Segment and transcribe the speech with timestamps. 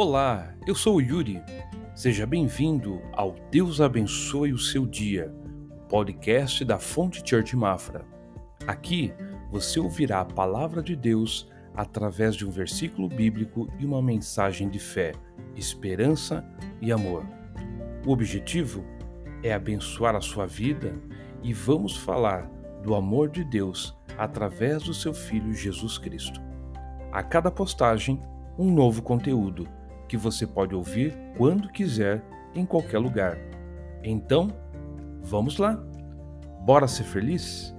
[0.00, 1.42] Olá, eu sou o Yuri.
[1.92, 5.34] Seja bem-vindo ao Deus Abençoe o Seu Dia,
[5.72, 8.06] o podcast da Fonte Church Mafra.
[8.64, 9.12] Aqui
[9.50, 14.78] você ouvirá a palavra de Deus através de um versículo bíblico e uma mensagem de
[14.78, 15.14] fé,
[15.56, 16.44] esperança
[16.80, 17.26] e amor.
[18.06, 18.84] O objetivo
[19.42, 20.94] é abençoar a sua vida
[21.42, 22.48] e vamos falar
[22.84, 26.40] do amor de Deus através do seu Filho Jesus Cristo.
[27.10, 28.22] A cada postagem,
[28.56, 29.66] um novo conteúdo
[30.08, 32.22] que você pode ouvir quando quiser,
[32.54, 33.38] em qualquer lugar.
[34.02, 34.48] Então,
[35.22, 35.78] vamos lá!
[36.64, 37.74] Bora ser feliz?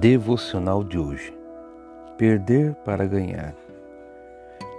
[0.00, 1.36] Devocional de hoje:
[2.16, 3.54] Perder para ganhar.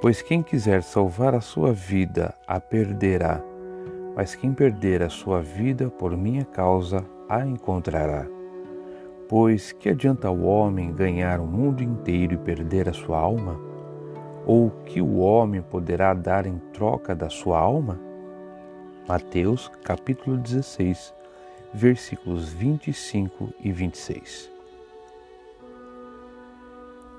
[0.02, 3.51] Pois quem quiser salvar a sua vida a perderá
[4.16, 8.28] mas quem perder a sua vida por minha causa a encontrará.
[9.30, 13.58] Pois que adianta o homem ganhar o mundo inteiro e perder a sua alma?
[14.46, 18.00] Ou que o homem poderá dar em troca da sua alma?
[19.08, 21.14] Mateus capítulo 16,
[21.74, 24.52] versículos 25 e 26.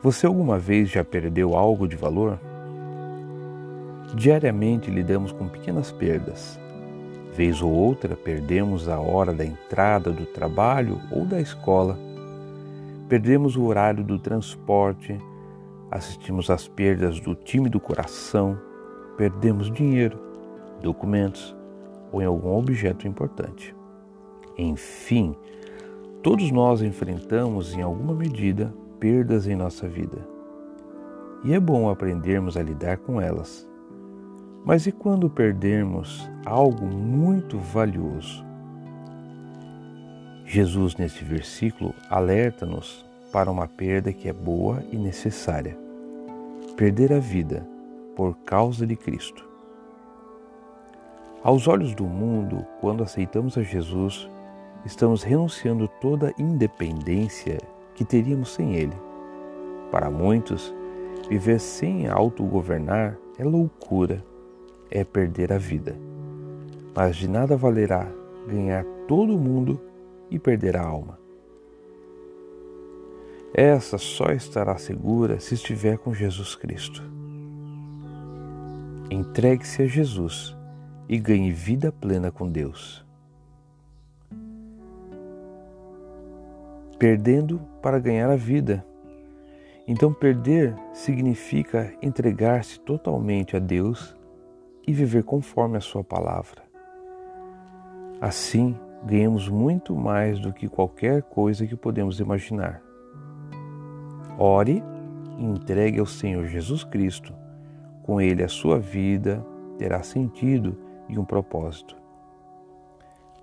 [0.03, 2.39] Você alguma vez já perdeu algo de valor?
[4.15, 6.61] Diariamente lidamos com pequenas perdas,
[7.33, 11.99] Vez ou outra perdemos a hora da entrada do trabalho ou da escola.
[13.09, 15.19] Perdemos o horário do transporte,
[15.91, 18.59] assistimos às perdas do time do coração,
[19.17, 20.19] perdemos dinheiro,
[20.83, 21.57] documentos
[22.13, 23.75] ou em algum objeto importante.
[24.59, 25.35] Enfim,
[26.23, 30.19] todos nós enfrentamos em alguma medida perdas em nossa vida.
[31.43, 33.72] E é bom aprendermos a lidar com elas
[34.65, 38.45] mas e quando perdermos algo muito valioso?
[40.45, 45.77] Jesus, neste versículo, alerta-nos para uma perda que é boa e necessária:
[46.77, 47.67] perder a vida
[48.15, 49.45] por causa de Cristo.
[51.43, 54.31] Aos olhos do mundo, quando aceitamos a Jesus,
[54.85, 57.59] estamos renunciando toda a independência
[57.97, 58.97] que teríamos sem Ele.
[59.91, 60.73] Para muitos,
[61.29, 64.23] viver sem autogovernar é loucura
[64.93, 65.97] é perder a vida.
[66.95, 68.07] Mas de nada valerá
[68.47, 69.81] ganhar todo o mundo
[70.31, 71.19] e perder a alma.
[73.55, 77.03] Essa só estará segura se estiver com Jesus Cristo.
[79.11, 80.57] Entregue-se a Jesus
[81.09, 83.05] e ganhe vida plena com Deus.
[86.99, 88.87] Perdendo para ganhar a vida.
[89.87, 94.17] Então, perder significa entregar-se totalmente a Deus
[94.87, 96.63] e viver conforme a Sua palavra.
[98.21, 102.81] Assim, ganhamos muito mais do que qualquer coisa que podemos imaginar.
[104.39, 104.83] Ore
[105.39, 107.35] e entregue ao Senhor Jesus Cristo.
[108.03, 109.45] Com Ele a sua vida
[109.79, 110.77] terá sentido
[111.09, 111.97] e um propósito.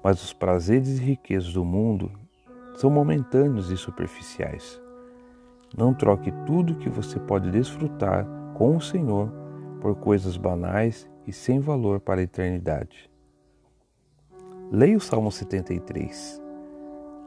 [0.04, 2.12] Mas os prazeres e riquezas do mundo
[2.76, 4.82] são momentâneos e superficiais.
[5.78, 9.30] Não troque tudo que você pode desfrutar com o Senhor
[9.82, 13.08] por coisas banais e sem valor para a eternidade.
[14.72, 16.42] Leia o Salmo 73.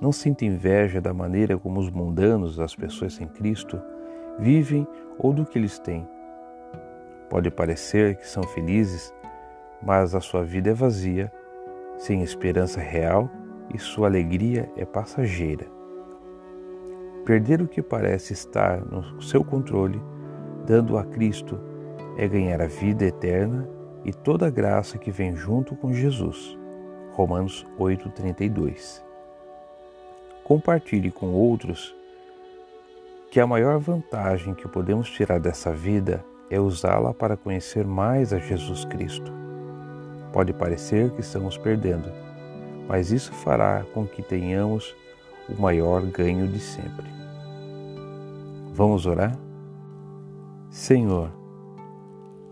[0.00, 3.80] Não sinta inveja da maneira como os mundanos, as pessoas sem Cristo,
[4.40, 4.84] vivem
[5.20, 6.04] ou do que eles têm.
[7.30, 9.14] Pode parecer que são felizes,
[9.80, 11.32] mas a sua vida é vazia,
[11.96, 13.30] sem esperança real
[13.72, 15.66] e sua alegria é passageira.
[17.24, 20.02] Perder o que parece estar no seu controle,
[20.66, 21.60] dando a Cristo,
[22.16, 23.68] é ganhar a vida eterna
[24.04, 26.58] e toda a graça que vem junto com Jesus.
[27.12, 29.02] Romanos 8:32.
[30.44, 31.94] Compartilhe com outros
[33.30, 38.38] que a maior vantagem que podemos tirar dessa vida é usá-la para conhecer mais a
[38.38, 39.32] Jesus Cristo.
[40.32, 42.10] Pode parecer que estamos perdendo,
[42.88, 44.94] mas isso fará com que tenhamos
[45.48, 47.06] o maior ganho de sempre.
[48.72, 49.38] Vamos orar?
[50.70, 51.30] Senhor,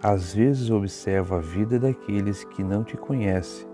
[0.02, 3.69] às vezes observo a vida daqueles que não te conhecem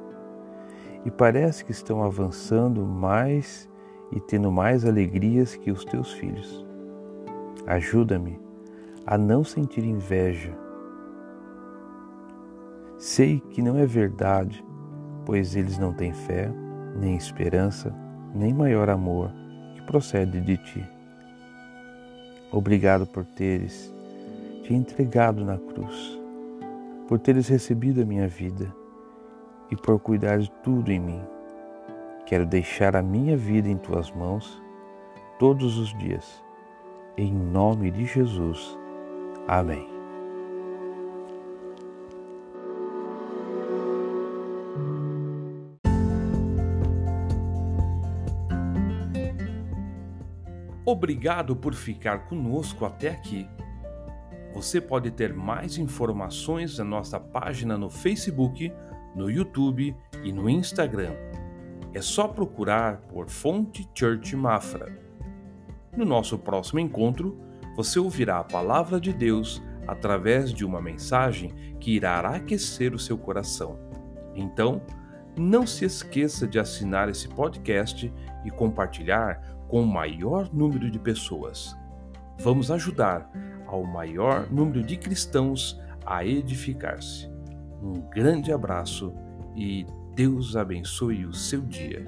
[1.04, 3.68] e parece que estão avançando mais
[4.10, 6.66] e tendo mais alegrias que os teus filhos.
[7.64, 8.40] Ajuda-me
[9.06, 10.52] a não sentir inveja.
[12.98, 14.64] Sei que não é verdade,
[15.24, 16.52] pois eles não têm fé,
[16.96, 17.94] nem esperança,
[18.34, 19.30] nem maior amor
[19.76, 20.88] que procede de ti.
[22.50, 23.95] Obrigado por teres
[24.66, 26.20] te entregado na cruz,
[27.06, 28.74] por teres recebido a minha vida
[29.70, 31.22] e por cuidar de tudo em mim.
[32.24, 34.60] Quero deixar a minha vida em tuas mãos
[35.38, 36.44] todos os dias.
[37.16, 38.76] Em nome de Jesus.
[39.46, 39.88] Amém.
[50.84, 53.48] Obrigado por ficar conosco até aqui.
[54.56, 58.72] Você pode ter mais informações na nossa página no Facebook,
[59.14, 59.94] no YouTube
[60.24, 61.12] e no Instagram.
[61.92, 64.98] É só procurar por Fonte Church Mafra.
[65.94, 67.38] No nosso próximo encontro,
[67.76, 73.18] você ouvirá a palavra de Deus através de uma mensagem que irá aquecer o seu
[73.18, 73.78] coração.
[74.34, 74.80] Então,
[75.36, 78.10] não se esqueça de assinar esse podcast
[78.42, 79.38] e compartilhar
[79.68, 81.76] com o maior número de pessoas.
[82.38, 83.30] Vamos ajudar
[83.66, 87.28] ao maior número de cristãos a edificar-se.
[87.82, 89.12] Um grande abraço
[89.54, 92.06] e Deus abençoe o seu dia.